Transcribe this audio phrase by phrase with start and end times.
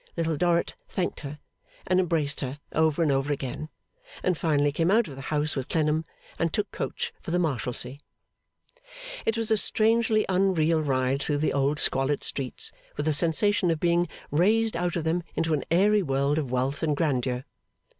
[0.17, 1.37] Little Dorrit thanked her,
[1.85, 3.69] and embraced her, over and over again;
[4.23, 6.05] and finally came out of the house with Clennam,
[6.39, 7.99] and took coach for the Marshalsea.
[9.27, 13.79] It was a strangely unreal ride through the old squalid streets, with a sensation of
[13.79, 17.45] being raised out of them into an airy world of wealth and grandeur.